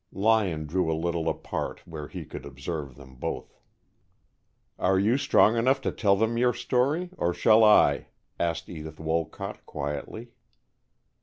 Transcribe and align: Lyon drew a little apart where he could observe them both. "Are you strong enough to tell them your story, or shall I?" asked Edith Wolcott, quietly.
Lyon 0.11 0.65
drew 0.65 0.91
a 0.91 0.97
little 0.97 1.29
apart 1.29 1.81
where 1.87 2.07
he 2.07 2.25
could 2.25 2.43
observe 2.43 2.95
them 2.95 3.13
both. 3.13 3.59
"Are 4.79 4.97
you 4.97 5.15
strong 5.15 5.55
enough 5.55 5.79
to 5.81 5.91
tell 5.91 6.15
them 6.15 6.39
your 6.39 6.53
story, 6.53 7.11
or 7.19 7.35
shall 7.35 7.63
I?" 7.63 8.07
asked 8.39 8.67
Edith 8.67 8.99
Wolcott, 8.99 9.63
quietly. 9.67 10.29